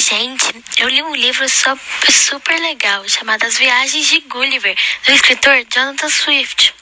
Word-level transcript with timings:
Gente, 0.00 0.64
eu 0.78 0.88
li 0.88 1.02
um 1.02 1.14
livro 1.14 1.46
super, 1.46 2.58
legal 2.58 3.06
chamado 3.06 3.44
As 3.44 3.58
Viagens 3.58 4.06
de 4.06 4.20
Gulliver, 4.20 4.74
do 5.04 5.12
escritor 5.12 5.62
Jonathan 5.70 6.08
Swift. 6.08 6.74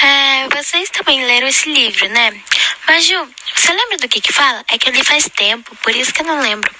É, 0.00 0.48
vocês 0.56 0.88
também 0.90 1.24
leram 1.24 1.48
esse 1.48 1.68
livro, 1.68 2.08
né? 2.08 2.40
Mas, 2.86 3.04
Ju, 3.04 3.28
você 3.52 3.72
lembra 3.72 3.96
do 3.96 4.08
que 4.08 4.20
que 4.20 4.32
fala? 4.32 4.64
É 4.68 4.78
que 4.78 4.88
eu 4.88 4.92
li 4.92 5.02
faz 5.02 5.28
tempo, 5.28 5.74
por 5.82 5.90
isso 5.96 6.14
que 6.14 6.20
eu 6.20 6.26
não 6.26 6.40
lembro. 6.40 6.72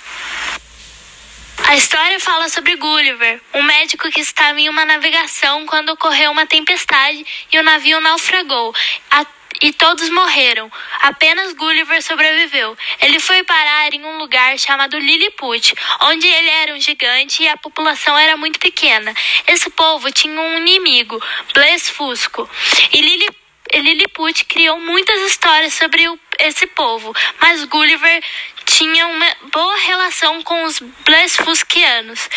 A 1.65 1.75
história 1.75 2.21
fala 2.21 2.49
sobre 2.49 2.77
Gulliver, 2.77 3.41
um 3.53 3.63
médico 3.65 4.09
que 4.11 4.21
estava 4.21 4.61
em 4.61 4.69
uma 4.69 4.85
navegação 4.85 5.67
quando 5.67 5.89
ocorreu 5.89 6.31
uma 6.31 6.47
tempestade 6.47 7.27
e 7.53 7.59
o 7.59 7.65
navio 7.65 8.01
naufragou. 8.01 8.73
A 9.11 9.27
e 9.61 9.73
todos 9.73 10.09
morreram. 10.11 10.71
Apenas 11.03 11.53
Gulliver 11.53 12.03
sobreviveu. 12.03 12.77
Ele 13.01 13.19
foi 13.19 13.43
parar 13.45 13.93
em 13.93 14.05
um 14.05 14.19
lugar 14.19 14.59
chamado 14.59 14.99
Lilliput, 14.99 15.75
onde 16.03 16.27
ele 16.27 16.51
era 16.51 16.75
um 16.75 16.81
gigante 16.81 17.43
e 17.43 17.49
a 17.49 17.57
população 17.57 18.17
era 18.17 18.37
muito 18.37 18.59
pequena. 18.59 19.15
Esse 19.47 19.71
povo 19.71 20.11
tinha 20.13 20.41
um 20.41 20.59
inimigo, 20.59 21.23
Blesfusco, 21.55 22.49
e 22.93 23.01
Lilliput 23.01 23.47
Lilliput 23.75 24.45
criou 24.45 24.79
muitas 24.79 25.21
histórias 25.23 25.75
sobre 25.75 26.09
o, 26.09 26.19
esse 26.39 26.67
povo, 26.69 27.13
mas 27.41 27.65
Gulliver 27.65 28.23
tinha 28.65 29.07
uma 29.07 29.37
boa 29.53 29.77
relação 29.79 30.43
com 30.43 30.65
os 30.65 30.81
Blesfusquianos 31.05 32.29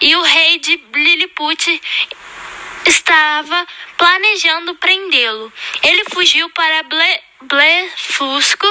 e 0.00 0.14
o 0.16 0.22
rei 0.22 0.58
de 0.58 0.80
Lilliput 0.94 1.80
estava 2.86 3.66
planejando 3.96 4.74
prendê-lo. 4.76 5.52
Ele 5.82 6.04
fugiu 6.10 6.48
para 6.50 6.82
Ble 6.82 7.20
Blefusco, 7.42 8.66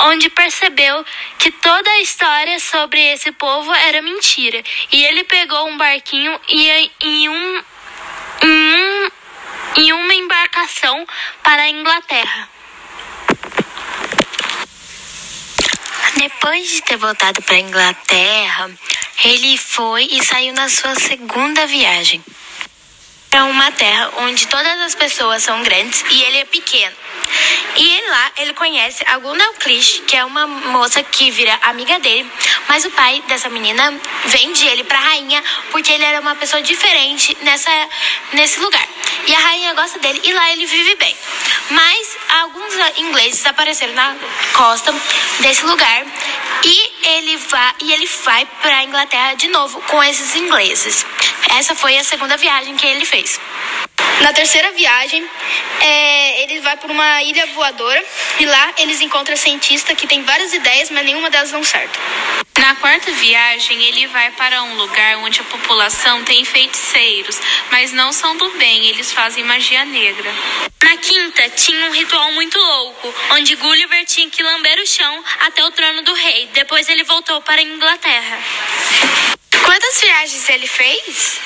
onde 0.00 0.28
percebeu 0.28 1.04
que 1.38 1.50
toda 1.50 1.90
a 1.90 2.00
história 2.00 2.58
sobre 2.60 3.00
esse 3.12 3.32
povo 3.32 3.72
era 3.72 4.02
mentira. 4.02 4.62
E 4.92 5.04
ele 5.04 5.24
pegou 5.24 5.66
um 5.66 5.78
barquinho 5.78 6.38
e 6.48 6.90
em 7.00 7.28
um, 7.28 7.62
em, 8.42 8.82
um, 8.82 9.10
em 9.76 9.92
uma 9.92 10.14
embarcação 10.14 11.06
para 11.42 11.62
a 11.62 11.70
Inglaterra. 11.70 12.48
Depois 16.16 16.68
de 16.68 16.82
ter 16.82 16.96
voltado 16.96 17.40
para 17.42 17.54
a 17.54 17.60
Inglaterra, 17.60 18.70
ele 19.24 19.56
foi 19.56 20.04
e 20.10 20.22
saiu 20.22 20.52
na 20.52 20.68
sua 20.68 20.94
segunda 20.96 21.66
viagem 21.66 22.22
para 23.30 23.44
uma 23.44 23.70
terra 23.72 24.10
onde 24.18 24.46
todas 24.46 24.80
as 24.80 24.94
pessoas 24.94 25.42
são 25.42 25.62
grandes 25.62 26.04
e 26.10 26.22
ele 26.22 26.38
é 26.38 26.44
pequeno. 26.44 26.96
E 27.76 27.96
ele 27.96 28.08
lá, 28.08 28.32
ele 28.38 28.54
conhece 28.54 29.04
a 29.06 29.18
Clish, 29.60 30.02
que 30.06 30.16
é 30.16 30.24
uma 30.24 30.46
moça 30.46 31.02
que 31.02 31.30
vira 31.30 31.58
amiga 31.62 31.98
dele, 31.98 32.28
mas 32.68 32.84
o 32.84 32.90
pai 32.90 33.22
dessa 33.28 33.48
menina 33.50 33.94
vende 34.26 34.66
ele 34.66 34.84
pra 34.84 34.98
rainha 34.98 35.42
porque 35.70 35.92
ele 35.92 36.04
era 36.04 36.20
uma 36.20 36.34
pessoa 36.34 36.62
diferente 36.62 37.36
nessa, 37.42 37.70
nesse 38.32 38.60
lugar. 38.60 38.88
E 39.26 39.34
a 39.34 39.38
rainha 39.38 39.74
gosta 39.74 39.98
dele 39.98 40.20
e 40.24 40.32
lá 40.32 40.52
ele 40.52 40.66
vive 40.66 40.94
bem. 40.96 41.16
Mas 41.70 42.16
alguns 42.40 42.74
ingleses 42.96 43.44
apareceram 43.44 43.92
na 43.92 44.16
costa 44.54 44.94
desse 45.40 45.64
lugar 45.66 46.04
e 46.64 47.08
ele 47.08 47.36
vai 47.36 47.74
e 47.82 47.92
ele 47.92 48.06
vai 48.24 48.46
para 48.62 48.78
a 48.78 48.84
Inglaterra 48.84 49.34
de 49.34 49.48
novo 49.48 49.80
com 49.82 50.02
esses 50.02 50.34
ingleses. 50.36 51.04
Essa 51.56 51.74
foi 51.74 51.96
a 51.98 52.04
segunda 52.04 52.36
viagem 52.36 52.76
que 52.76 52.86
ele 52.86 53.04
fez. 53.04 53.40
Na 54.20 54.32
terceira 54.32 54.72
viagem, 54.72 55.24
é, 55.80 56.42
ele 56.42 56.60
vai 56.60 56.76
para 56.76 56.90
uma 56.90 57.22
ilha 57.22 57.46
voadora 57.46 58.04
e 58.40 58.46
lá 58.46 58.74
eles 58.78 59.00
encontram 59.00 59.36
cientista 59.36 59.94
que 59.94 60.06
tem 60.06 60.22
várias 60.22 60.52
ideias, 60.52 60.90
mas 60.90 61.04
nenhuma 61.04 61.30
delas 61.30 61.50
dão 61.50 61.62
certo. 61.62 61.98
Na 62.58 62.74
quarta 62.74 63.10
viagem, 63.12 63.82
ele 63.84 64.08
vai 64.08 64.32
para 64.32 64.62
um 64.64 64.74
lugar 64.74 65.18
onde 65.18 65.40
a 65.40 65.44
população 65.44 66.24
tem 66.24 66.44
feiticeiros, 66.44 67.40
mas 67.70 67.92
não 67.92 68.12
são 68.12 68.36
do 68.36 68.50
bem, 68.58 68.88
eles 68.88 69.12
fazem 69.12 69.44
magia 69.44 69.84
negra. 69.84 70.34
Na 70.82 70.96
quinta, 70.96 71.48
tinha 71.50 71.86
um 71.86 71.92
ritual 71.92 72.32
muito 72.32 72.58
louco, 72.58 73.14
onde 73.30 73.54
Gulliver 73.54 74.04
tinha 74.04 74.28
que 74.28 74.42
lamber 74.42 74.78
o 74.80 74.86
chão 74.86 75.24
até 75.40 75.64
o 75.64 75.70
trono 75.70 76.02
do 76.02 76.12
rei. 76.12 76.48
Depois 76.52 76.88
ele 76.88 77.04
voltou 77.04 77.40
para 77.42 77.60
a 77.60 77.62
Inglaterra. 77.62 78.38
Quantas 79.64 80.00
viagens 80.00 80.48
ele 80.48 80.66
fez? 80.66 81.40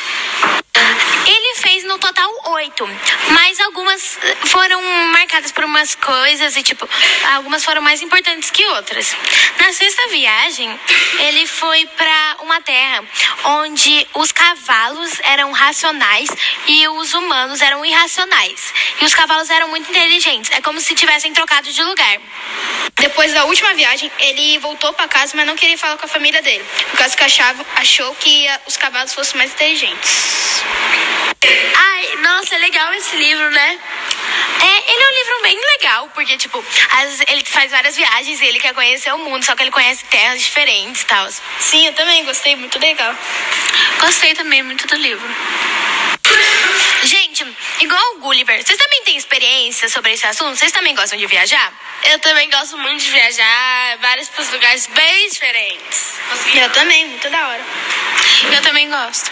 Mas 3.31 3.61
algumas 3.61 4.19
foram 4.47 4.83
marcadas 5.13 5.53
por 5.53 5.65
umas 5.65 5.95
coisas 5.95 6.57
e, 6.57 6.63
tipo, 6.63 6.89
algumas 7.35 7.65
foram 7.65 7.83
mais 7.83 8.03
importantes 8.03 8.51
que 8.51 8.65
outras. 8.67 9.15
Na 9.59 9.73
sexta 9.73 10.09
viagem, 10.09 10.81
ele 11.19 11.47
foi 11.47 11.87
para 11.87 12.37
uma 12.41 12.61
terra 12.61 13.05
onde 13.45 14.07
os 14.15 14.33
cavalos 14.33 15.21
eram 15.23 15.53
racionais 15.53 16.31
e 16.67 16.89
os 16.89 17.15
humanos 17.15 17.61
eram 17.61 17.85
irracionais. 17.85 18.73
E 19.01 19.05
os 19.05 19.15
cavalos 19.15 19.51
eram 19.51 19.69
muito 19.69 19.91
inteligentes. 19.91 20.51
É 20.53 20.61
como 20.61 20.81
se 20.81 20.95
tivessem 20.95 21.33
trocado 21.33 21.71
de 21.73 21.83
lugar. 21.83 22.19
Depois 22.99 23.33
da 23.33 23.45
última 23.45 23.75
viagem, 23.75 24.11
ele 24.19 24.59
voltou 24.59 24.93
para 24.93 25.09
casa, 25.09 25.37
mas 25.37 25.47
não 25.47 25.57
queria 25.57 25.77
falar 25.77 25.97
com 25.97 26.07
a 26.07 26.09
família 26.09 26.41
dele, 26.43 26.65
por 26.91 26.99
causa 26.99 27.17
que 27.17 27.25
achava, 27.25 27.65
achou 27.77 28.15
que 28.17 28.47
os 28.67 28.77
cavalos 28.77 29.13
fossem 29.13 29.37
mais 29.37 29.53
inteligentes. 29.53 30.63
Ai, 31.75 32.17
legal 32.17 32.32
esse 33.03 33.17
livro, 33.17 33.51
né? 33.51 33.79
É, 34.61 34.93
ele 34.93 35.03
é 35.03 35.09
um 35.09 35.13
livro 35.13 35.43
bem 35.43 35.61
legal, 35.61 36.11
porque, 36.15 36.37
tipo, 36.37 36.65
ele 37.27 37.45
faz 37.45 37.71
várias 37.73 37.97
viagens 37.97 38.41
e 38.41 38.47
ele 38.47 38.61
quer 38.61 38.73
conhecer 38.73 39.13
o 39.13 39.19
mundo, 39.19 39.45
só 39.45 39.57
que 39.57 39.63
ele 39.65 39.73
conhece 39.73 40.05
terras 40.05 40.41
diferentes 40.41 41.03
e 41.03 41.07
tal. 41.07 41.29
Sim, 41.59 41.87
eu 41.87 41.93
também 41.95 42.25
gostei, 42.25 42.55
muito 42.55 42.79
legal. 42.79 43.15
Gostei 43.99 44.35
também 44.35 44.63
muito 44.63 44.87
do 44.87 44.95
livro. 44.95 45.29
Gente, 47.03 47.45
igual 47.81 48.15
o 48.15 48.19
Gulliver, 48.21 48.65
vocês 48.65 48.79
também 48.79 49.03
têm 49.03 49.17
experiência 49.17 49.89
sobre 49.89 50.13
esse 50.13 50.25
assunto? 50.25 50.57
Vocês 50.57 50.71
também 50.71 50.95
gostam 50.95 51.19
de 51.19 51.27
viajar? 51.27 51.73
Eu 52.05 52.19
também 52.21 52.49
gosto 52.49 52.79
muito 52.79 53.03
de 53.03 53.11
viajar, 53.11 53.99
vários 54.01 54.31
lugares 54.53 54.87
bem 54.87 55.29
diferentes. 55.29 56.15
Eu 56.55 56.71
também, 56.71 57.09
muito 57.09 57.29
da 57.29 57.49
hora. 57.49 57.65
Eu 58.53 58.63
também 58.63 58.89
gosto. 58.89 59.31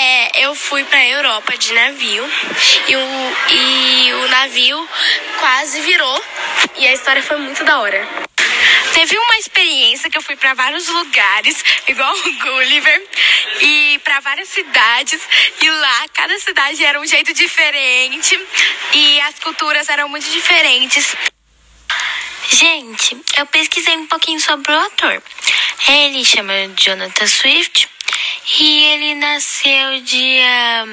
É, 0.00 0.44
eu 0.44 0.54
fui 0.54 0.84
pra 0.84 1.04
Europa 1.04 1.58
de 1.58 1.72
navio 1.72 2.24
e 2.86 2.94
o, 2.94 3.00
e 3.50 4.12
o 4.12 4.28
navio 4.28 4.88
quase 5.40 5.80
virou 5.80 6.24
e 6.76 6.86
a 6.86 6.92
história 6.92 7.20
foi 7.20 7.36
muito 7.38 7.64
da 7.64 7.80
hora. 7.80 8.06
Teve 8.94 9.18
uma 9.18 9.38
experiência 9.38 10.08
que 10.08 10.16
eu 10.16 10.22
fui 10.22 10.36
para 10.36 10.54
vários 10.54 10.86
lugares, 10.86 11.64
igual 11.88 12.14
o 12.14 12.32
Gulliver, 12.32 13.08
e 13.60 14.00
para 14.04 14.20
várias 14.20 14.48
cidades, 14.50 15.20
e 15.60 15.68
lá 15.68 16.04
cada 16.14 16.38
cidade 16.38 16.84
era 16.84 17.00
um 17.00 17.06
jeito 17.06 17.34
diferente 17.34 18.38
e 18.94 19.20
as 19.22 19.40
culturas 19.40 19.88
eram 19.88 20.08
muito 20.08 20.30
diferentes. 20.30 21.16
Gente, 22.50 23.20
eu 23.36 23.46
pesquisei 23.46 23.96
um 23.96 24.06
pouquinho 24.06 24.38
sobre 24.38 24.70
o 24.70 24.78
ator. 24.78 25.20
Ele 25.88 26.24
chama 26.24 26.52
Jonathan 26.76 27.26
Swift 27.26 27.88
e 28.60 28.84
ele 28.86 29.14
nasceu 29.16 30.00
dia, 30.00 30.84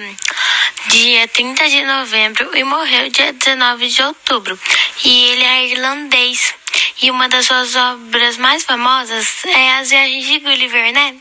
dia 0.87 1.27
30 1.27 1.69
de 1.69 1.85
novembro 1.85 2.57
e 2.57 2.63
morreu 2.63 3.09
dia 3.09 3.31
19 3.31 3.87
de 3.87 4.03
outubro. 4.03 4.59
E 5.03 5.25
ele 5.31 5.43
é 5.43 5.67
irlandês. 5.67 6.53
E 7.01 7.09
uma 7.09 7.29
das 7.29 7.45
suas 7.45 7.75
obras 7.75 8.37
mais 8.37 8.63
famosas 8.63 9.45
é 9.45 9.77
As 9.77 9.89
Viagens 9.89 10.25
de 10.25 10.39
Gulliver, 10.39 10.91
né? 10.91 11.15